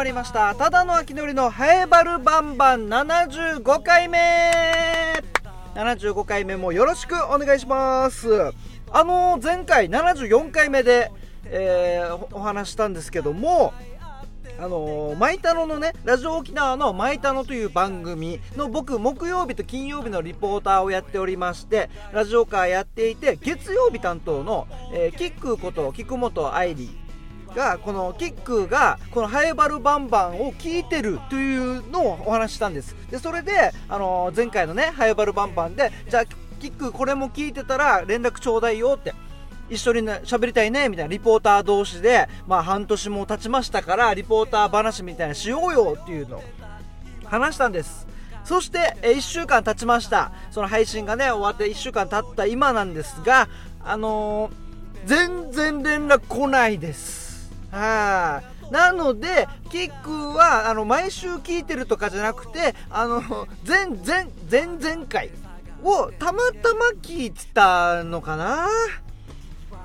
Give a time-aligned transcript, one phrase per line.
[0.00, 0.54] まりました。
[0.54, 2.88] ただの秋のりのハエバルバンバン。
[2.88, 4.18] 75回目。
[5.74, 8.50] 75回目もよろしくお願いします。
[8.90, 11.12] あの、前回74回目で、
[11.44, 13.74] えー、お話したんですけども
[14.58, 26.90] あのー、マイタノのね、ラジオ沖縄のマイタノという番組の僕、木曜日と金曜日のリポーターをやっておりまして、ラジオカーやっていて、月曜日担当の、えー、キックこと菊本愛理
[27.54, 32.96] がこのキックがこのハエバルバンバンを聞いてるというのをお話ししたんです。
[33.10, 36.24] でそれで、あのー、前回のねハエバルバンバンでじゃあ
[36.60, 39.14] キックこれも聞いてたら連絡ちょうだいよって
[39.70, 46.42] 一緒に喋りたいねみたいなリポーター同士でまあ半年も経ちましたからリポーター話みたいなしようよっていうのを
[47.24, 48.10] 話したんです。
[48.42, 50.32] そして、1週間経ちました。
[50.50, 53.48] その配信がね終わって1週間経った今なんですが
[53.84, 57.29] あのー、全然連絡来ないです。
[57.70, 63.22] はい、なので、キックはあの毎週聞いてるとかじゃなくて、あの
[63.66, 65.30] 前前前々回
[65.82, 68.66] をたまたま聞いてたのかな？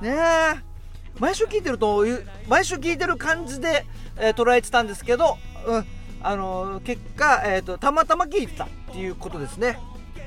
[0.02, 0.76] ねえ。
[1.20, 2.06] 毎週聞いてると、
[2.50, 3.86] 毎週聞いてる感じで、
[4.18, 5.86] えー、捉えてたんですけど、うん、
[6.22, 9.80] あの結果、えーと、たまたま聞いてたっていうことですね。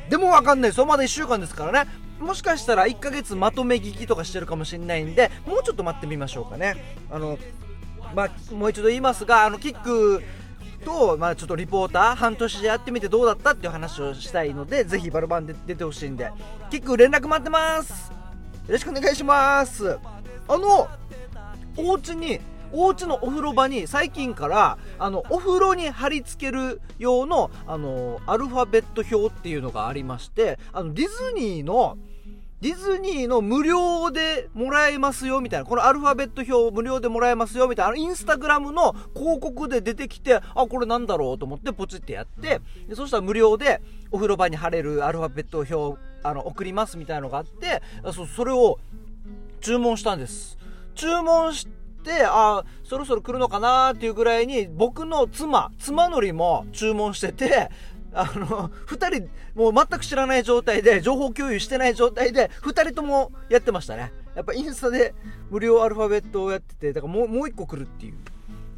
[0.09, 0.87] でもわかんないですよ。
[0.87, 1.91] まだ1週間ですからね。
[2.21, 6.97] もしかしたら1ヶ月まとめ聞きとかしてるかもしれないんでもうちょっと待ってみましょうかね。
[7.11, 7.39] あの
[8.15, 10.23] まあ、もう一度言いますがあのキック
[10.85, 16.31] と、まあ、ちょっとリポーター半年でやってみてどうだったっていう話をしたいのでぜひバルバンで出てほしいんで
[16.71, 18.11] キック連絡待ってます。
[18.11, 19.99] よろしくお願いします。
[20.49, 20.89] あの
[21.77, 22.41] お家に
[22.73, 31.99] お家のお風呂場に最近からあのお風呂に貼り付ける用のあのアルファベット表っていうのがありましてあのディズニーの
[32.61, 47.81] ディズニーの無料でもらえますよみたいな、このアルファベット表を無料でもらえますよみたいな、あのインスタグラムの広告で出てきて、あ、これなんだろうと思ってポチってやって、でそしたら無料でお風呂場に貼れるアルファベット表、あの、送りますみたいなのがあって、
[48.13, 48.81] そそれを
[49.61, 50.59] 注文したんです。
[50.97, 51.78] 注文して、
[52.25, 57.71] あそろそろ来るのかなっていうぐらいに、僕の妻、妻のりも注文してて、
[58.13, 64.13] あの、二人、もう全く知らない状態で、情報共有してない状態で、2人ともやってましたね。
[64.35, 65.15] やっぱインスタで
[65.51, 68.15] 無料アルファベットをやってて、だからもう、1個来るっていう。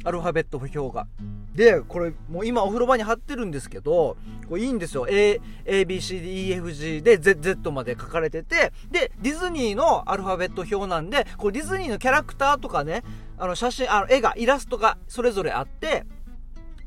[0.03, 1.07] アルファベット表が。
[1.55, 4.17] で、これ、もう今お風呂場に貼ってるんですけど、
[4.47, 5.07] これいいんですよ。
[5.09, 13.03] A、A, B, C, D, E, F, G で Z, Z まで書かれてて、で、ディズニーのアルファベット表なんで、これディズニーのキャラクターとかね、
[13.37, 16.05] あの写真、あの絵が、イラストがそれぞれあって、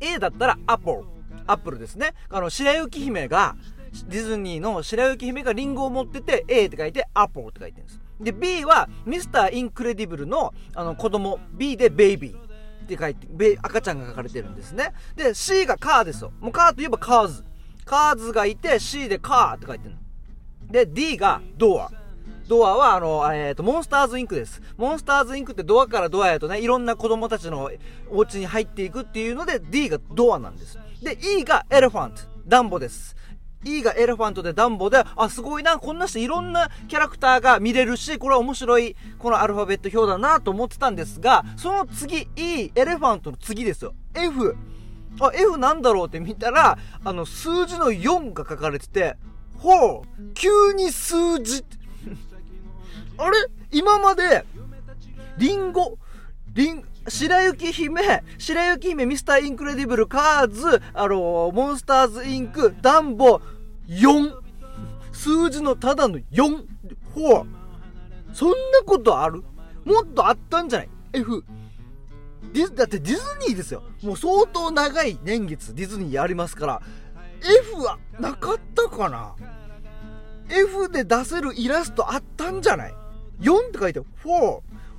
[0.00, 1.04] A だったら apple
[1.46, 2.14] アップルですね。
[2.30, 3.56] あの、白雪姫が、
[4.08, 8.00] ディズニーの白雪姫がリンゴを持ってて、A って書いて、 apple って書いてるんです。
[8.20, 12.43] で、B は、ミスター・インクレディブルの、あの、子供、B で baby。
[12.84, 14.92] って書いて、赤ちゃんが書かれてるんですね。
[15.16, 16.32] で、C が car ですよ。
[16.40, 17.44] もうカーといえばカーズ。
[17.84, 19.96] カーズがいて、C でカーって書いてる
[20.70, 21.90] で、D がドア。
[22.48, 24.60] ドアは、あの、えっ、ー、と、モンスターズインクです。
[24.76, 27.70] モンスターズインクってドアからドアへとね、いろんな子供たちの
[28.10, 30.78] お家に入っていくっていうので、D がドアなんです。
[31.02, 33.16] で、E がエレファント、ダンボです。
[33.64, 43.94] E がエレファントでダンボで、あ、すごいな、こんな人いろんなキャラクターが見れるし、これは面白い、このアルファベット表だなと思ってたんですが、その次、E、エレファントの次ですよ。
[44.14, 44.56] F。
[45.20, 49.16] あ、F なんだろうって見たら、あの、数字の4が書かれてて、
[49.58, 51.64] ほう、急に数字。
[53.16, 53.36] あれ？
[53.70, 54.44] 今まで、
[55.38, 55.98] リンゴ、
[56.52, 63.40] リン、白雪姫、白雪姫、ミスターインクレディブル、カーズ、あの、モンスターズインク、ダンボ、
[63.88, 64.32] 4。
[65.12, 66.64] 数字のただの4。
[67.14, 67.46] ほう。
[68.32, 69.44] そんなことある？
[69.84, 71.44] もっとあったんじゃない ?F。
[72.52, 73.82] ディだってディズニーですよ。
[74.02, 76.82] もう相当長い年月ディズニーやりますから。
[77.62, 79.34] F はなかったかな
[80.48, 82.94] ?F で出せるイラストあったんじゃない
[83.40, 84.04] ?4 って書いて、4。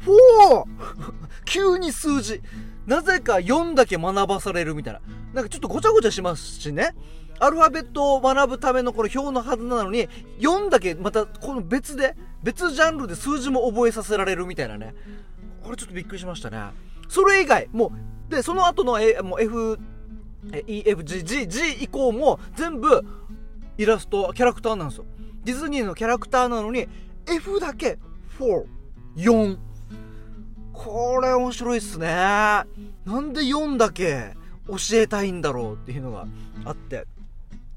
[0.05, 0.65] 4!
[1.45, 2.41] 急に数字。
[2.85, 5.01] なぜか4だけ学ばされるみたいな。
[5.33, 6.95] なんかちょっとごちゃごちゃしますしね。
[7.39, 10.07] アルファベットを学ぶためのこの表のはずなのに、
[10.39, 14.93] 4だけまたこの別で、別ジャンルで数字も覚えさせられるみたいなね。
[15.63, 16.59] これちょっとびっくりしましたね。
[17.09, 17.91] それ以外、も
[18.29, 19.79] う、で、その後の、A、もう F、
[20.67, 23.03] E、F、G、G、G 以降も全部
[23.77, 25.05] イラスト、キャラクターなんですよ。
[25.43, 26.87] ディズニーのキャラクターなのに、
[27.27, 27.99] F だけ
[28.39, 28.65] 4、
[29.17, 29.57] 4。
[30.73, 32.07] これ面白いっすね。
[32.07, 32.65] な
[33.21, 34.35] んで4だけ
[34.67, 36.27] 教えたいんだろうっていうのが
[36.65, 37.07] あって。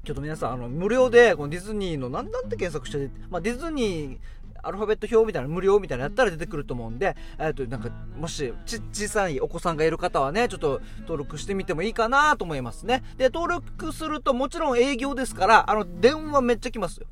[0.09, 4.17] ちょっと皆さん、あの、無料で、このディズニーの、なんなんて検索して、まあ、ディズニー、
[4.63, 13.03] アルファベット表みたいな無料みたいなやったら出てくると思うんで、えっと、なんか、もし、ち、小さいお子さんがいる方はね、ちょっと登録してみてもいいかなと思いますね。
[13.17, 17.05] で、登録するともちろん営業ですから、あの、電話めっちゃ来ますよ。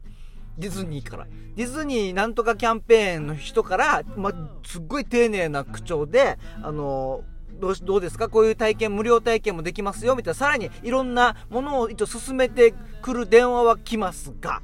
[0.57, 1.27] ディズニーから。
[1.55, 4.31] ディズニーなんとかキャンペーンの人から、ま、
[4.65, 7.23] すっごい丁寧な口調で、あの
[7.59, 8.29] どうどうですか？
[8.29, 10.15] こういう体験、無料体験もできますよ？
[10.15, 14.61] みたいな、さらにいろんなものを一応進めてくる電話は来ますが、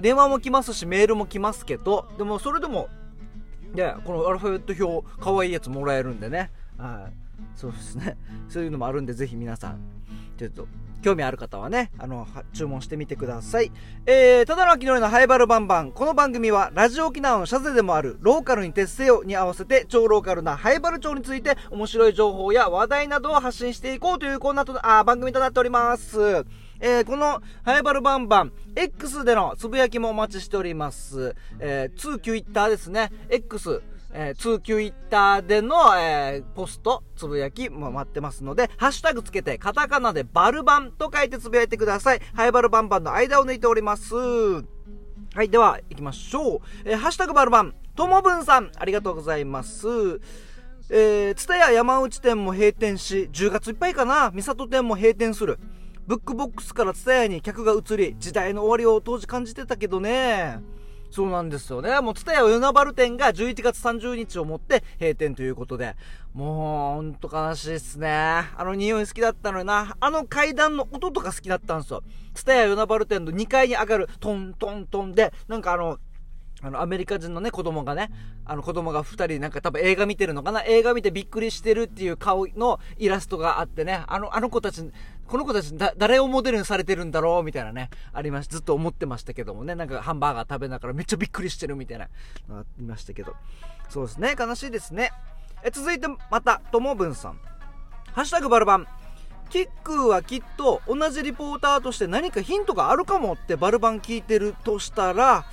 [0.00, 2.88] 電話も来ますし、メールも来ますけど、でもそれでも、
[3.74, 6.50] で、このアルファベット表、可愛いやつもらえるんでね。
[6.78, 7.12] はい。
[7.54, 8.16] そうですね。
[8.48, 9.80] そういうのもあるんで、ぜひ皆さん、
[10.40, 10.68] ちょっと、
[11.02, 13.70] 興味ある方はね、あの、注文してみてください。
[14.06, 15.92] えー、ただの秋のりのハイバルバンバン。
[15.92, 26.18] この番組は、ラジオ沖縄のシャゼでもある、ローカルに徹せよに合わせて、超ローカルなハイバル町について、面白い情報や話題などを発信していこうというコーナーと、あ、番組となっております。
[26.80, 31.36] えー、この、ハイバルバンバン、X でのつぶやきもお待ちしております。
[31.58, 33.10] えー、2 q イッターですね。
[33.28, 42.20] X、えー、2級イッターでの、えー、ポスト、つぶやきも待ってますので、ハッシュタグつけて、カタカナでバルバンと書いてつぶやいてください。
[42.34, 44.14] ハイバルバンバンの間を抜いております。
[44.14, 46.60] はい、では、行きましょう。
[46.84, 49.86] えー、ハッシュタグバルバン、ともぶんさん、ありがとうございます。
[50.92, 55.60] えー、ツタヤ山内店も閉店し、10月いっぱいかな、三里店も閉店する。
[56.08, 60.58] ブックボックスからツタヤに客が移り、時代の終わりを当時感じてたけどね。
[61.10, 62.00] そうなんですよね。
[62.00, 65.96] もう、ツタヤ与那原店が11月30日をもって閉店ということで、
[66.34, 68.08] もう、ほんと悲しいっすね。
[68.08, 69.96] あの匂い好きだったのにな。
[69.98, 72.02] あの階段の音とか好きだったんですよ。
[72.34, 75.98] ツタヤ与那原店の2階に上がるトントントンで、なんかあの、
[76.62, 78.10] あの、アメリカ人のね、子供がね、
[78.44, 80.62] あの子供が2人なんか多分映画見てるのかな？
[80.64, 84.90] 映画見てびっくりしてるっていう顔のイラストがあってね、あの、あの子たち、
[85.26, 92.08] この子たち、誰をモデルにされてるんだろうみたいなね、ありましずっと思ってましたけどもね、なんかハンバーガー食べながらめっちゃびっくりしてるみたいな
[92.48, 93.34] のがありましたけど。
[93.88, 95.12] そうですね、悲しいですね。
[95.62, 97.40] え、続いてまた、ともぶんさん。
[98.12, 98.86] ハッシュタグバルバン。
[99.50, 105.44] キックはきっと同じリポーターとして何かヒントがあるかもってバルバン聞いてるとしたら、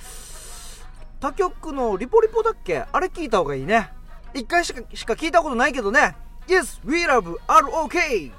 [1.20, 2.84] 他局のリポリポだっけ？
[2.92, 3.90] あれ聞いた方がいいね。
[4.34, 6.16] 一回しかしか聞いたことないけどね。
[6.46, 8.32] Yes, we love ROK!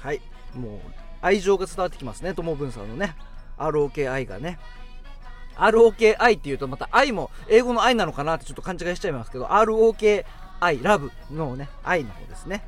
[0.00, 0.20] はい。
[0.54, 0.80] もう、
[1.22, 2.34] 愛情が伝わってきますね。
[2.34, 3.14] ともぶんさんのね。
[3.58, 4.58] ROKI がね。
[5.56, 10.24] ROKI っていうとまた愛も英語の愛なのかなってちょっと勘違いしちゃいますけど、ROKI、
[10.82, 12.62] ラブのね、愛の方ですね。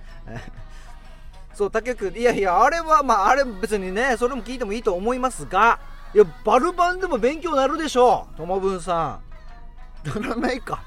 [1.53, 5.81] そう、竹内いやいや、あれは、まあ、あれ別にね、それも聞いてもいいと思いますが、
[6.15, 8.37] いや、バルバンでも勉強なるでしょう。
[8.37, 9.28] ともぶんさん。
[10.05, 10.83] ならないか。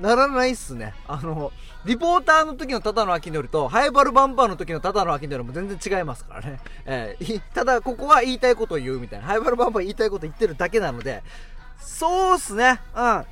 [0.00, 0.94] ならないっすね。
[1.08, 1.50] あの、
[1.84, 6.60] リポーターの時のただの秋のりと、ハイバルバンバーの時のただの秋のりも全然違いますからね。
[6.86, 9.26] えー、ただ、ここは言いたいことを言うみたいな。
[9.26, 11.24] ハイバルバンバー言いたいこと言ってるだけなので、
[11.80, 12.80] そうっすね。
[12.94, 13.24] うん。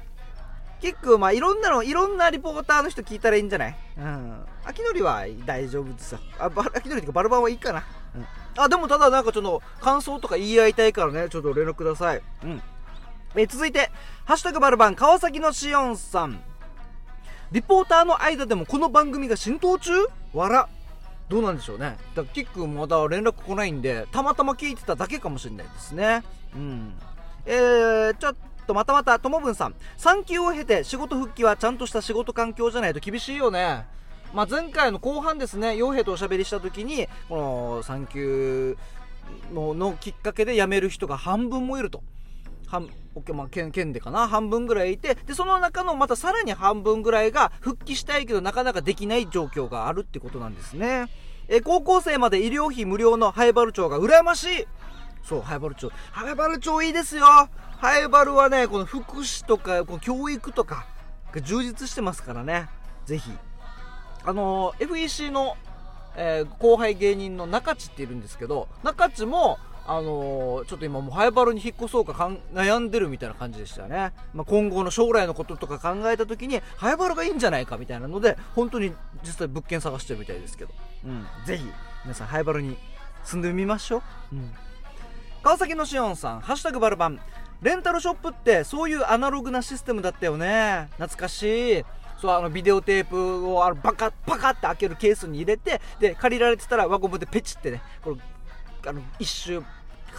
[0.80, 3.76] 結構、まあ、いろんなの、いろんなリポーターの人聞いたらいいんじゃない？
[3.98, 4.44] うん。
[4.64, 6.18] 秋のりは大丈夫ですよ。
[6.38, 7.84] あ、バ秋のりとかバルバンはいいかな。
[8.14, 8.26] うん。
[8.56, 12.22] あ、でもただなんかちょっと感想とか言い合いたいからね、ちょっと連絡ください。
[12.42, 12.62] うん。
[13.38, 13.90] え続いて、
[14.24, 16.40] ハッシュタグバルバン、川崎のしおんさん。
[17.52, 19.92] リポーターの間でもこの番組が浸透中？
[20.32, 20.68] わら。
[21.28, 21.98] どうなんでしょうね。
[22.14, 26.22] だキックまだ連絡来ないんで、たまたま聞いてただけかもしれないですね。
[26.54, 26.94] うん。
[27.44, 28.36] えー、ちょっ
[28.66, 29.74] とまたまた、ともぶんさん。
[29.98, 33.84] 産休を経て仕事復帰はちゃんとした仕事環境じゃないと厳しいよね。
[34.32, 38.78] まあ、前回の後半ですね、傭兵とおしゃべりした時に、この産休
[39.52, 42.02] のきっかけで辞める人が半分もいると。
[42.66, 42.90] 半
[43.34, 44.28] まあ、県県でかな？
[44.28, 51.06] 半分ぐらいいてでその中のまたさらに半分ぐらいが復帰したいけどなかなかできない状況があるってことなんですね。
[51.48, 54.66] え高校生まで医療費無料のハイバル町が羨ましい。
[55.24, 55.90] そうハイバル町。
[56.10, 57.24] ハイバル町いいですよ。
[57.24, 60.86] ハイバルはねこの福祉とかこの教育とか
[61.32, 62.68] が充実してますからね。
[63.06, 63.30] ぜひ。
[64.24, 65.56] あの FEC の、
[66.16, 74.12] えー、後輩芸人の中地っているんですけど中地もあのー、ちょっと今もうハイバルに引っ越そうかかん悩んでるみたいな感じでしたね。
[74.34, 80.74] まあ、今後の将来のこととか考えた時に、ハイバルがいいんじゃないかみたいなので、本当に実際物件探してるみたいですけど。
[81.04, 81.26] うん。
[81.46, 81.64] ぜひ、
[82.04, 82.76] 皆さんハイバルに
[83.24, 84.02] 住んでみましょう。
[84.32, 84.52] うん。
[85.42, 87.20] 川崎のしおんさん、ハッシュタグバルバン。
[87.62, 90.88] レンタルショップってそういうアナログなシステムだったよね。
[90.98, 91.84] 懐かしい。
[92.20, 98.16] そうあのビデオテープをあのバカパカって開けるケースに入れてで借りられてたら輪ゴムでペチってねこれ
[98.86, 99.62] あの一周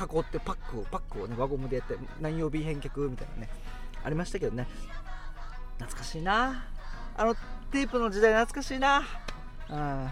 [0.06, 3.50] 囲ってパックをパックをね輪ゴムでやって何曜日返却みたいなね
[4.04, 4.68] ありましたけどね。
[5.78, 6.66] 懐かしいな。
[7.16, 7.36] あの
[7.72, 9.04] テープの時代懐かしいな。
[9.70, 10.10] うん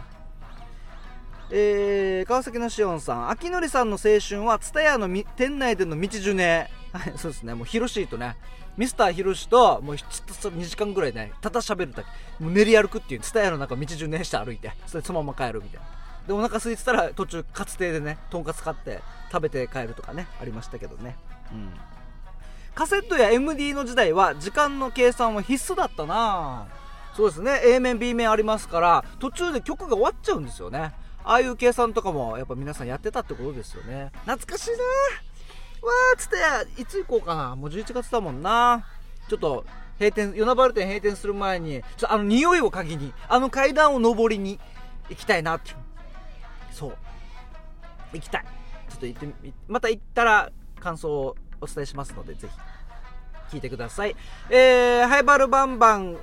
[1.52, 6.72] えー、川崎のしおんさん、秋のりさんの青春は、蔦屋の店内での道ジュネ。
[6.92, 7.54] はいそうですね。
[7.54, 8.38] もうヒロシーとね
[8.78, 12.44] ミスターヒロシともうちょっとそれ2時間ぐらいねただ喋るだけ。
[12.44, 15.88] もう練り歩くっていう蔦屋の中道中練して歩いてそれそのまま帰るみたいな。
[16.28, 19.02] でお腹空いてたら途中カツ亭でねとんかつ買って
[19.32, 21.16] 食べて帰るとかねありましたけどね。
[21.52, 21.72] うん。
[22.74, 26.68] カセットや MD の時代は時間の計算は必須だったな。
[27.16, 27.62] そうですね。
[27.64, 30.92] A 面 B 面ありますから途中で曲が終わっちゃうんですよね。
[31.24, 34.12] ああいう計算とかもやっぱ皆さんやってたってことですよね。
[34.26, 34.78] 懐かしいな。
[34.78, 37.56] わーつっていつ行こうかな。
[37.56, 38.86] もう11月だもんな。
[39.30, 39.66] ちょっと
[39.98, 44.60] 閉店与那原店閉店する前にちょっとあの匂いを嗅ぎにあの階段を上りに
[45.10, 45.72] 行きたいなって
[46.76, 46.98] そう。
[48.14, 48.46] 行きたい。
[48.90, 52.48] ちょっと行ってみまた行ったら感想をお伝えしますのでぜ
[53.50, 53.56] ひ。
[53.56, 54.16] 聞いてください。
[54.50, 56.18] えー、ハイバルバンバン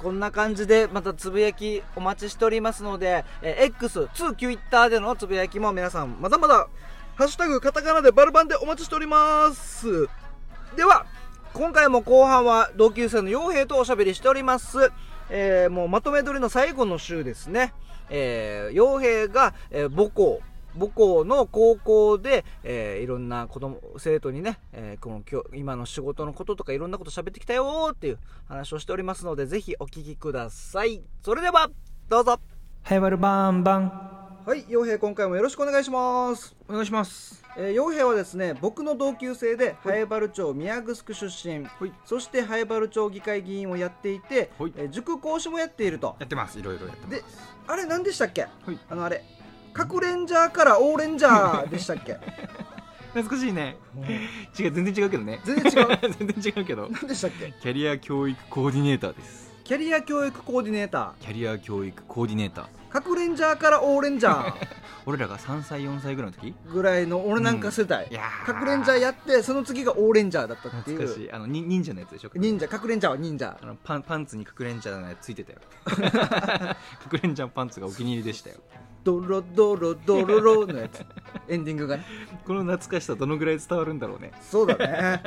[0.00, 6.68] こんな感じでまたつぶやきお待ちしておりますので、えー X、2 Twitter でのつぶやきも皆さんまだまだ
[7.16, 10.08] ハッシュタグカタカナでバルバンでお待ちしております。
[10.76, 11.04] では
[11.52, 14.92] 今回も後半は同級生の傭兵とおしゃべりしております、
[15.30, 17.74] えーもうまとめ撮りの最後の週ですね。
[18.10, 20.40] えー傭兵が、えー母校
[20.78, 31.02] 母校の高校で、えーいろんな子供生徒にね、えーこの今日今の仕事のこととかいろんなこと喋ってきたよっていう話をしておりますのでぜひお聞きください。
[31.22, 31.70] それでは
[32.08, 32.38] どうぞ。
[32.82, 34.17] ハイバルバンバン。
[34.48, 36.56] はい傭兵今回もよろしくお願いします。
[36.66, 37.44] お願いします。
[37.58, 41.64] えー、傭兵はですね僕の同級生で南原町宮城出身。
[41.66, 41.92] はい。
[42.06, 44.72] そして南原町議会議員をやっていて、はい。
[44.78, 46.16] えー塾講師もやっていると。
[46.18, 46.58] やってます。
[46.58, 47.16] いろいろやってます。
[47.16, 47.24] で
[47.66, 48.78] あれ何でしたっけ、はい。
[48.88, 49.22] あのあれ
[49.74, 52.16] 核レンジャーからオーレンジャーでしたっけ？
[53.12, 53.76] 懐かしいね。
[54.58, 55.42] 違う全然違うけどね。
[55.44, 55.98] 全然違う？
[56.18, 56.88] 全然違うけど。
[56.90, 57.52] 何でしたっけ？
[57.60, 59.46] キャリア教育コーディネーターです。
[59.62, 64.66] キャリア教育コーディネータキャリア教育コーディネーターー核レンジャーからオーレンジャー
[65.06, 66.54] 俺らが3歳4歳ぐらいの時？
[66.72, 68.46] ぐらいの俺なんか世代、いやー。
[68.46, 71.32] 核レンジャーやってその次がオーレンジャーだったってい懐かしうい。
[71.32, 72.30] あのに忍者のやつでしょ？
[72.34, 72.68] 忍者。
[72.68, 73.58] 核レンジャーは忍者。
[73.62, 75.58] あのパンパンツに隠れんちゃうのやつついてたよ。
[77.10, 78.56] 隠れんちゃんパンツがお気に入りでしたよ。
[79.04, 81.02] ドロドロドロロのやつ。
[81.48, 82.04] エンディングがね。
[82.46, 84.32] この懐かしさどのぐらい伝わるんだろうね。
[84.42, 85.22] そうだね。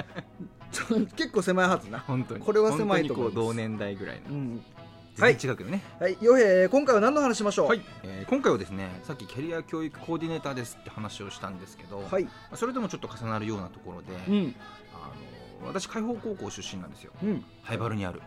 [1.18, 2.00] 結構狭いはずな。
[2.00, 2.42] 本当に。
[2.46, 4.36] これは狭いと思う同年代ぐらいの。
[4.36, 4.64] うん
[5.16, 5.84] 全然違うけどね。
[6.00, 6.18] はい。
[6.22, 7.68] 洋平今回は何の話しましょう？
[7.68, 12.24] はい、えー今回はですねさっきキャリア教育コーディネーターですって話をしたんですけど、はい。
[12.24, 14.56] まあそれともちょっと重なるようなところで、うん。
[14.94, 15.12] あ
[15.62, 17.12] の私海邦高校出身なんですよ。
[17.24, 17.44] うん。
[17.62, 18.22] ハイバルにある。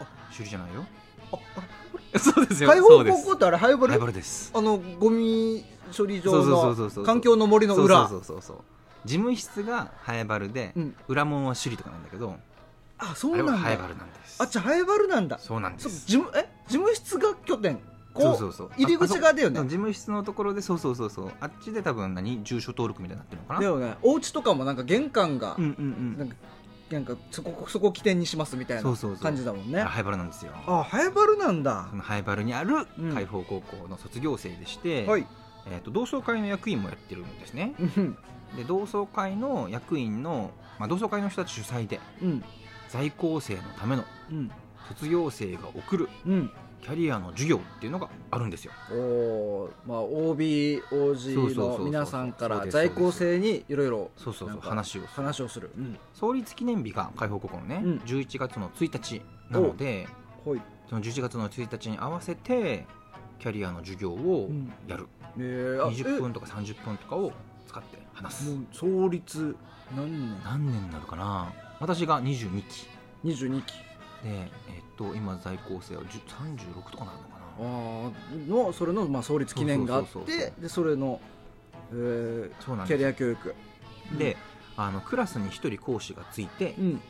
[0.00, 0.84] あ首里じゃないよ。
[1.32, 2.70] あそうですよ。
[2.70, 3.88] 海邦そうです高校ってあれハイバル？
[3.88, 4.52] ハイバルです。
[4.54, 5.64] あのゴミ
[5.96, 8.08] 処理場そうそうそうそう環境の森の裏。
[8.08, 8.56] そうそうそうそう
[9.04, 10.96] 事務室がハイバルで、うん。
[11.08, 12.36] 裏門は首里とかなんだけど
[12.98, 13.52] あそうなんだ。
[13.56, 14.42] ハイバルなんです。
[14.42, 15.38] あじゃあハイバルなんだ。
[15.38, 16.06] そうなんです。
[16.06, 16.48] 事務え？
[16.66, 17.78] 事務室が拠点？
[18.12, 18.70] こそうそうそう。
[18.76, 19.60] 入り口がだよね。
[19.62, 21.32] 事務室のところでそうそうそうそう。
[21.40, 22.44] あっちで多分何？
[22.44, 23.60] 住所登録みたいになってるのかな？
[23.60, 23.96] だよね。
[24.02, 26.18] お家とかもなんか玄関が、うんうんうん。
[26.18, 26.36] なんか
[26.90, 29.80] なんかそこそこ起点にしますみたいな感じだもんね。
[29.80, 30.52] あハイバルなんですよ。
[30.66, 31.88] あハイバルなんだ。
[31.90, 33.10] そのハイバルにあるうん。
[33.10, 35.26] 海邦高校の卒業生でして、はい。
[35.66, 37.74] えー、と同窓会の役員もやってるんですね。
[37.80, 38.16] うん。
[38.56, 42.44] で同窓会の役員の、まあ、同窓会の人たち主催でうん
[42.94, 44.50] 在校生のためのうん。
[44.88, 46.50] 卒業生が送るうん。
[46.80, 48.72] キャリアの授業っていうのがあるんですよ。
[48.92, 49.68] おー。
[49.86, 55.70] まあそうの皆さんから在校生にいろいろそうそうそう話を話をする。
[55.76, 55.98] うん。
[56.12, 57.96] 創立記念日が海邦高校のね、うん。
[58.04, 60.06] 11月の1日なので
[60.44, 60.62] はい。
[60.88, 62.86] その11月の1日に合わせて
[63.40, 64.72] キャリアの授業をうん。
[64.86, 65.08] やる、
[65.38, 67.32] えー、あ20分とか30分とかを
[67.66, 68.56] 使って話す。
[68.72, 69.56] 創立
[69.96, 70.44] 何年？
[70.44, 71.52] 何年になるかな？
[71.84, 72.86] 私が22期。
[73.26, 73.72] 22期。
[73.74, 73.80] で、
[74.24, 74.48] えっ
[74.96, 76.06] と今在校生は10
[76.86, 81.20] 36とかなるのかあーのそれの、まあ、創立記念があってでそれの、
[81.92, 83.54] えーなそうなんキャリでア教育。
[84.10, 84.36] すで
[84.78, 87.00] あのクラスに1人講師がついてうん。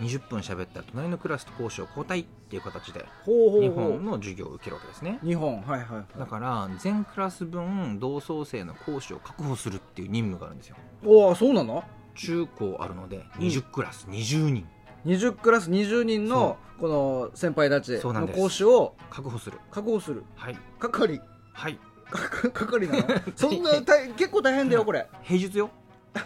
[0.00, 5.20] 20分喋ったら隣のクラスと講師を交代っていう形で日本の授業を受けるわけですね。
[5.22, 6.18] 日本はいはいはい。
[6.18, 10.76] だから全クラス分同窓生の講師を確保するっていう任務があるんですよ。
[11.04, 11.84] おおそうなの？
[12.14, 13.46] 中高あるのでうん。
[13.46, 14.66] 20クラス20人。
[15.06, 19.58] 20クラス20人のこの先輩たちの講師を確保する。
[19.70, 20.24] 確保する。
[20.34, 20.58] はい。
[20.78, 21.20] 係。
[21.52, 21.78] はい。
[22.10, 23.04] か 係なの？
[23.36, 25.08] そんな 大結構大変だよこれ。
[25.22, 25.70] 平日よ。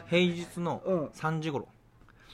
[0.09, 1.04] 平日のうん。
[1.07, 1.68] 3時頃。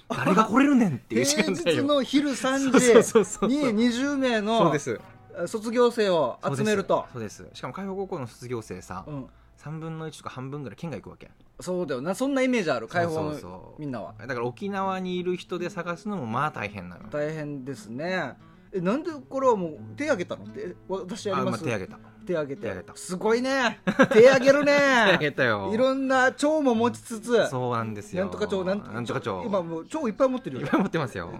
[0.08, 3.50] 誰が来れるねんっていう時 平日の昼3そうそうそうそう。
[3.50, 5.00] 時に20名そうのです。
[5.46, 7.06] 卒業生を集めると。
[7.12, 7.44] そうです。
[7.52, 9.26] しかも海保高校の卒業生さ、うん
[9.58, 11.30] 3分の1とか半分ぐらい県外行くわけ。
[11.60, 12.14] そうだよな。
[12.14, 12.88] そんなイメージある。
[12.88, 14.14] 解放のみんなは。
[14.18, 17.08] だから沖縄にいる人で探すのもまあ大変なの。
[17.10, 18.34] 大変ですね。
[18.72, 20.44] えなんでこれはもう手挙げたの？
[20.44, 21.64] って私やりあ、ます？
[21.64, 21.98] まあ、手挙げた。
[22.26, 22.62] 手挙げて。
[22.62, 22.96] 手挙げた。
[22.96, 23.80] すごいね。
[24.12, 25.70] 手挙げる 手挙げねたよ。
[25.72, 27.46] いろんな蝶も持ちつつ。
[27.48, 28.24] そうなんですよ。
[28.24, 30.62] なんとか蝶なんとか蝶今もう蝶いっぱい持ってるよ。
[30.62, 31.30] いっぱい持ってますよ。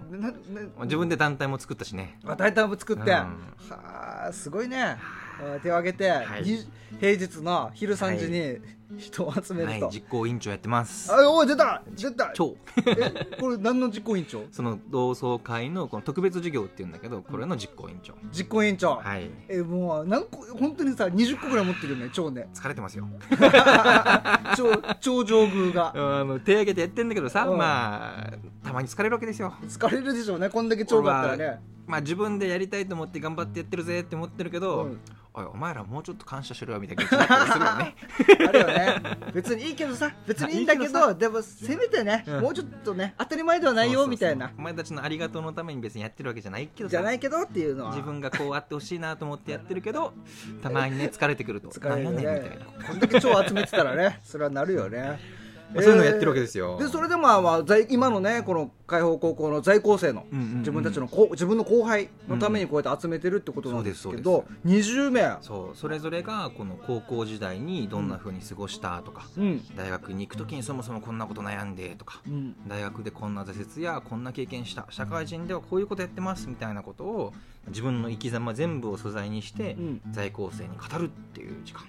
[0.83, 2.19] 自分で団体も作ったしね。
[2.25, 3.07] あ大体も作って、うん。
[3.09, 3.27] は
[4.27, 4.81] あすごいね。
[4.81, 4.97] あ
[5.61, 6.43] 手を挙げて、はい。
[6.43, 6.59] に
[6.99, 8.59] 平日の昼3時に
[8.97, 9.93] 人を集めると、はい。
[9.93, 11.11] 実行委員長やってます。
[11.13, 11.81] あおい出た！
[11.95, 12.31] 出た！
[12.33, 14.43] 超えこれ何の実行委員長？
[14.51, 18.13] その同窓会のこの特別授業っていうんだけどこれの実行委員長。
[18.31, 19.29] 実行委員長、はい。
[19.49, 23.07] えもう何個本当にさ20個ぐらい持ってるよね蝶ね疲れてますよ。
[24.55, 25.91] 蝶蝶上宮が。
[26.21, 27.57] あの手挙げてやってんだけどさうん。
[27.57, 29.53] まあたまに疲れるわけですよ。
[29.67, 30.49] 疲れるでしょうね。
[30.49, 34.99] こんだけ蝶があったらね、まあ自分でやりたいと思って頑張ってやってるぜって思ってるけど、うん
[35.37, 37.95] おいお前らもうちょっと感謝しろよみたいな気持ちするよね。
[38.47, 39.01] あるよね。
[39.33, 42.41] 別にいいけどさ別にいいんだけどどでもせめてね、うん。
[42.41, 44.51] もうちょっとね当たり前ではないよみたいな。
[44.57, 46.91] お前たちのありがとうのために別にやってるわけじゃないけどさ。
[46.91, 47.91] じゃないけどっていうのは。
[47.91, 50.13] 自分がこうあってほしいなと思ってやってるけど
[50.63, 51.67] たまにね疲れてくると。
[51.67, 52.11] 疲れるね。
[52.11, 52.87] んみたねいな。
[52.87, 54.99] こんだけ蝶集めてたらねそれはなるよね。
[54.99, 56.77] まあそういうのをやってるわけですよ。
[56.79, 60.57] でそれでまあまあ在今のねこの海邦高校の在校生のうんうんうん。
[60.59, 69.63] 自分たちのこ自分の後輩のためにこうやって集めてるってことなんですけどです20名そうそれぞれがこの高校時代にどんな風に過ごしたとか、うん。
[69.75, 72.55] 大学に行く時にそもそもこんなこと悩んでとかうん。
[72.67, 77.33] 大学でこんな挫折やこんな経験した社会人ではこういうことやってますみたいなことを
[77.67, 80.01] 自分の生き様全部を素材にしてうん。
[80.11, 81.83] 在校生に語るっていう時間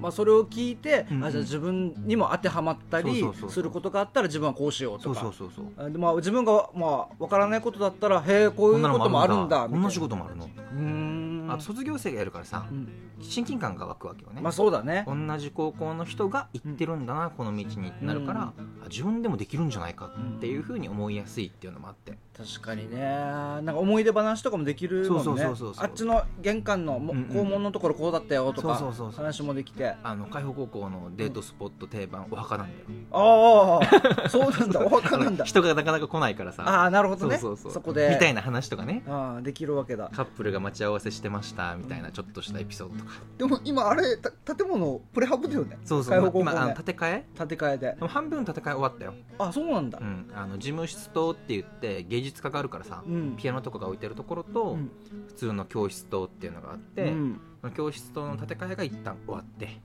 [0.00, 1.24] まあそれを聞いてうんうん。
[1.24, 5.20] あじゃあ自分にも当てはまったりすることがあったら自分はこうしようとか。
[5.20, 9.68] そうそうそうあでまあ自分がまあわからないことだったらへえこういうこともあるんだ。
[9.68, 9.90] こんな。
[9.90, 10.44] 仕み事もあるの。
[10.44, 11.48] うーん。
[11.50, 12.88] あと卒業生がやるからさうん。
[13.20, 15.04] 親近感が湧くわけよね、まあそうだね。
[15.06, 18.82] 同じ高校の人が行ってるんだな、この道にってなるから、うん。
[18.82, 22.98] あ自分でもできるんじゃないかっていうふうに思いやすいっていうのもあって、確かにね。
[23.00, 25.44] なんか思い出話とかもできるもんね。
[25.44, 26.94] あっちの玄関の
[27.32, 28.74] 校門のところこうだったよとか
[29.14, 32.86] 話もできてあの海保高校のデートスポット定番お墓なんだよ。
[33.10, 33.80] あ
[34.24, 34.80] あそうなんだ。
[34.84, 35.44] お墓なんだ。
[35.44, 36.62] 人がなかなか来ないからさ。
[36.66, 37.38] ああなるほどね。
[37.38, 37.82] そうそうそう。
[37.82, 38.10] こで。
[38.10, 39.02] みたいな話とかね。
[39.08, 40.10] ああできるわけだ。
[40.12, 43.12] カップルが待ち合わせしてましたみたいなちょっとしたエピソードとか。
[43.38, 45.78] でも今あれた建物プレハブだよね。
[45.84, 46.10] そうそう。
[46.10, 47.24] 開放高校今あのね建て替え？
[47.36, 47.96] 建て替えで。
[48.00, 49.98] 半分建て替え終わったよ、あそうなんだ。
[50.00, 53.36] うん、あの事務室棟って言って芸術家があるからさ、うん。
[53.36, 54.90] ピアノとかが置いてるところと、うん。
[55.28, 59.80] 普通の教室棟っていうのがあって、うん教室棟の建て替えが一旦終わって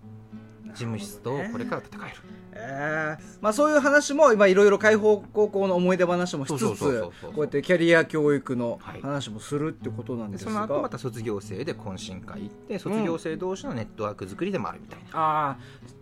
[0.70, 2.16] 事務室とこれから建て替える。
[2.60, 9.02] ええまあそういう話も今いろいろ開放高校の思い出話もしつつこうやってキャリア教育のはい。
[9.02, 15.58] 話もするってことなんでですが、その後また卒業生で懇親会行って卒業生同士のネットワーク作りでもあるみたいな、ああ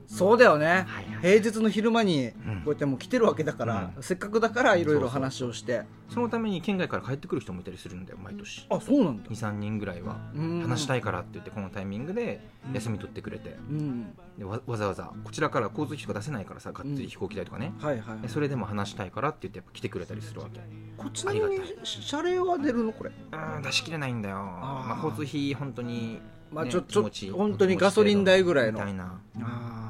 [0.07, 0.85] そうだよね、はいはい
[1.25, 2.31] 平日の昼間にん。
[2.31, 2.37] こ
[2.67, 5.83] うやってもう来てるわけだから、せっかくだからいろいろ話をして。
[6.07, 8.67] そのために県外から帰ってくる人もいたりするんだよ毎年。
[8.69, 9.29] あそうなんだ。
[9.29, 10.61] 23人ぐらいはうん。
[10.61, 12.41] 話したいからって言ってこのタイミングで
[12.73, 14.13] 休み取ってくれてうん。
[14.37, 20.59] でわわざわざこちらから交通費とか出せないからさがっつり飛行機代とかね、はいはいでそれでも話したいからって言ってやっぱ来てくれたりするわけ。
[20.97, 23.09] こちなみに謝礼は出るのこれ？
[23.55, 24.35] うん出し切れないんだよ。
[24.35, 26.19] まあ、交通費本当に、
[26.51, 28.73] まあねちょちょ気持ち本当にガソリン代ぐらいの。
[28.73, 29.19] みたいな。
[29.41, 29.84] あー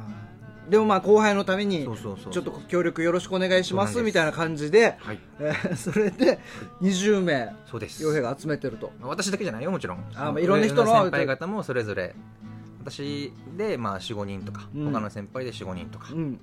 [0.70, 5.20] でもまあ後輩のためにちょっと協力よろしくお願いしますみたいな感じで、はい。
[5.40, 6.40] えーそれで
[6.82, 8.04] 20名そうです。
[8.06, 8.92] 傭兵が集めてると。
[9.00, 9.98] まあ私だけじゃないよもちろん。
[10.16, 12.16] あーまあいろんな人の上先輩方もそれぞれ。
[12.82, 14.92] 私でまあ45人とか、うん。
[14.92, 16.40] 他の先輩で45人とか、うん。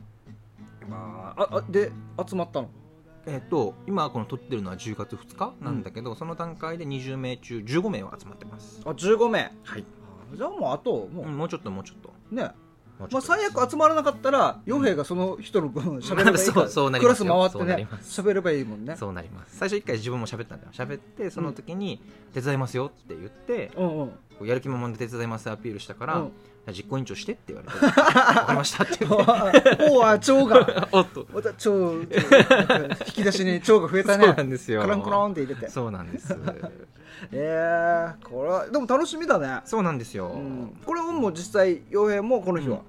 [0.89, 1.91] まあああで
[2.29, 2.69] 集まったの？
[3.27, 8.81] えっ、と今この撮ってるのは10月2日なんだけど、その段階で20名中15名は集まってます。
[8.85, 9.53] あ15名。
[9.63, 9.85] はい、
[10.35, 11.27] じゃあもうあともう。
[11.27, 12.13] んもうちょっともうちょっと。
[12.33, 12.51] うね
[13.11, 17.35] まあ最悪集まらなかったら傭兵がその人の分喋ればいいか そうらそうなりますよ。
[17.35, 18.97] クラス回ってね喋ればいいもんね。
[18.97, 19.57] そうなります。
[19.59, 20.73] 最初一回自分も喋ったんだよ。
[20.73, 22.01] 喋ってその時に
[22.33, 24.13] 手伝いますよって言って、うん
[24.45, 26.33] やる気満々で手伝いますアピールしたから、うん。
[26.69, 29.89] 実行委員長してって言われて分かりましたって言って。
[29.91, 30.89] おおあ蝶が。
[30.93, 31.27] おっと。
[31.33, 32.07] また蝶なん
[32.89, 34.27] か引き出しに蝶が増えたね。
[34.27, 34.81] そうなんですよ。
[34.81, 35.69] カランコロンって入れて。
[35.69, 36.37] そうなんです。
[37.31, 42.81] えー、これはでも楽しみだね、そうなんですよ、うん、これはもう実際傭兵もこの日は？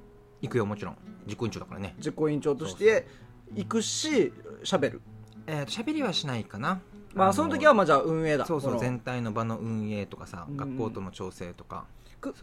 [0.43, 0.97] 行くよもちろん。
[1.25, 1.95] 実行委員長だからね。
[1.97, 3.07] 実行委員長として
[3.55, 4.31] 行くし
[4.63, 5.01] 喋る。
[5.47, 6.81] えーと喋りはしないかな。
[7.15, 8.45] まあその時はまあじゃあ運営だ。
[8.45, 10.57] そうそう全体の場の運営とかさ、うん。
[10.57, 11.85] 学校との調整とか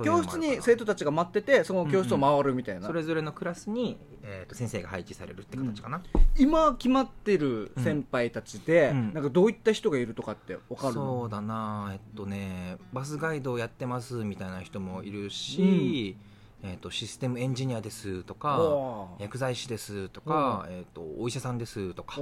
[0.05, 6.03] 教室に生徒たちが待っててその教室を回るみたいな、それぞれのクラスに、えー、と先生が配置されるって形かな、
[6.37, 9.15] 今決まってる先輩たちで、うん。
[9.15, 11.21] なんかどういった人がいるとかって分かるの？
[11.21, 16.17] そうだなえっとねバスガイドをやってますみたいな人もいるし、
[16.63, 22.17] えー、とシステムエンジニアですとか薬剤師ですとか、えー、とお医者さんですとか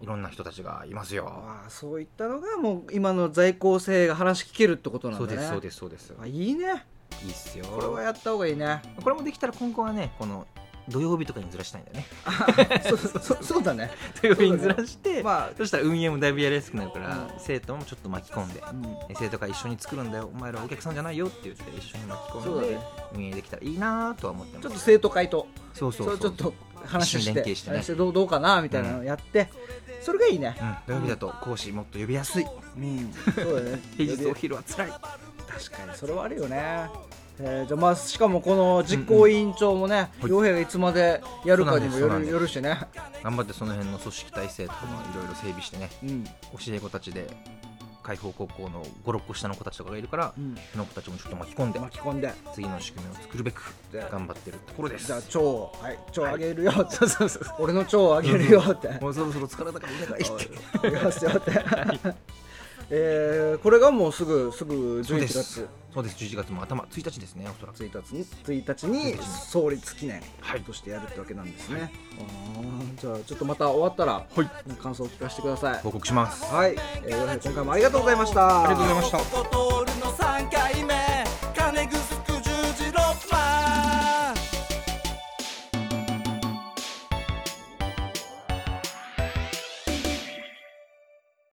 [0.00, 1.42] いろんな人たちがいますよ。
[1.68, 5.42] そういったのがもう今の在校生が話聞けるってことなんだね。
[5.42, 6.22] そうですそうですそうです。
[6.22, 6.84] あいいね。
[7.24, 7.66] いいっすよ。
[7.66, 8.80] これはやった方がいいね。
[9.02, 10.46] これもできたら今後はねこの
[10.88, 12.82] 土曜日とかにずらしたいんだよね。
[12.88, 13.90] そうそうそうだね。
[14.20, 17.30] 土曜日にずらして、まあそしたら運営もだいぶやりやすくなるから、うん。
[17.38, 18.96] 生徒もちょっと巻き込んで、うん。
[19.16, 20.30] 生徒が一緒に作るんだよ。
[20.32, 22.80] お前らお客さんじゃないよって言って一緒に巻き込んで、ね。
[23.14, 24.62] 運営できたらいいなとは思ってます。
[24.62, 26.18] ちょっと生徒会とそうそうそう。
[26.18, 27.76] ちょっと話してに連携してね。
[27.76, 29.48] 話どうどうかなみたいなのやって、
[30.00, 30.56] それがいいね。
[30.60, 32.44] うん、土曜日だと講師もっと呼びやすい。
[32.44, 33.12] うん。
[33.34, 33.80] そうだね。
[33.96, 34.92] 平日お昼は辛い。
[35.50, 36.88] 確かにそれはあるよね
[37.42, 42.78] えー、じゃあまあしかもこの実行委員長もねうん洋平、がいつまでやるかにもよるよるしね、
[43.22, 46.24] 頑張ってその辺の組織体制とかもいろいろ整備してねうん。
[46.24, 46.30] 教
[46.68, 47.26] え子たちで
[48.02, 52.32] 開放高校の56個下の子たちとかがいるからうん、その子たちもちょっと巻き込んで巻き込んで。
[52.54, 55.06] 次の仕組みを作るべくで頑張ってるところです。
[55.06, 55.98] じゃあ腸をはい。
[56.18, 58.88] 腸あげるよって、そうそうそう俺の腸をあげるよって。
[59.00, 60.88] もうそろそろ疲れたから お願いって。
[60.88, 61.50] あげますよって、
[62.90, 65.42] えー、これがもうすぐすぐ11そうです。
[65.44, 66.16] 月そうです。
[66.16, 67.78] 11月も頭1日ですねおそらく。
[67.78, 69.22] 1日に1日に1日に。
[69.22, 70.60] 創立記念はい。
[70.62, 74.26] としてやるってわけなんですね、あーじゃあちょっとまた終わったら、
[74.82, 75.80] 感想を聞かせてください。
[75.80, 76.44] 報告します。
[76.52, 78.64] はい、えー、今回もありがとうございました。
[78.64, 79.18] ありがとうございました